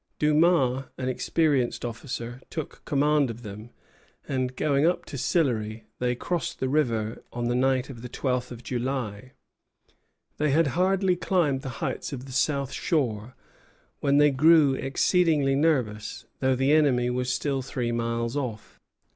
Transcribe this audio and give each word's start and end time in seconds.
Dumas, 0.17 0.85
an 0.97 1.09
experienced 1.09 1.85
officer, 1.85 2.41
took 2.49 2.83
command 2.85 3.29
of 3.29 3.43
them; 3.43 3.69
and, 4.27 4.55
going 4.55 4.83
up 4.83 5.05
to 5.05 5.15
Sillery, 5.15 5.83
they 5.99 6.15
crossed 6.15 6.59
the 6.59 6.67
river 6.69 7.23
on 7.31 7.45
the 7.45 7.53
night 7.53 7.87
of 7.91 8.01
the 8.01 8.09
twelfth 8.09 8.51
of 8.51 8.63
July. 8.63 9.33
They 10.37 10.49
had 10.49 10.69
hardly 10.73 11.15
climbed 11.15 11.61
the 11.61 11.69
heights 11.85 12.11
of 12.13 12.25
the 12.25 12.31
south 12.31 12.71
shore 12.71 13.35
when 13.99 14.17
they 14.17 14.31
grew 14.31 14.73
exceedingly 14.73 15.53
nervous, 15.53 16.25
though 16.39 16.55
the 16.55 16.71
enemy 16.71 17.11
was 17.11 17.31
still 17.31 17.61
three 17.61 17.91
miles 17.91 18.35
off. 18.35 18.79